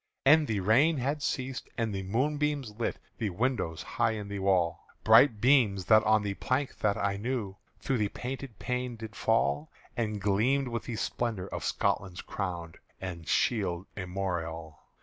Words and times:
And 0.25 0.47
the 0.47 0.61
rain 0.61 0.97
had 0.97 1.21
ceased, 1.21 1.69
and 1.77 1.93
the 1.93 2.01
moonbeams 2.01 2.71
lit 2.79 2.97
The 3.19 3.29
window 3.29 3.75
high 3.75 4.13
in 4.13 4.29
the 4.29 4.39
wall 4.39 4.83
Bright 5.03 5.39
beams 5.39 5.85
that 5.85 6.03
on 6.05 6.23
the 6.23 6.33
plank 6.33 6.79
that 6.79 6.97
I 6.97 7.17
knew 7.17 7.57
Through 7.77 7.99
the 7.99 8.09
painted 8.09 8.57
pane 8.57 8.95
did 8.95 9.15
fall 9.15 9.69
And 9.95 10.19
gleamed 10.19 10.69
with 10.69 10.85
the 10.85 10.95
splendour 10.95 11.45
of 11.49 11.63
Scotland's 11.63 12.21
crown 12.23 12.73
And 12.99 13.27
shield 13.27 13.85
armorial. 13.95 14.79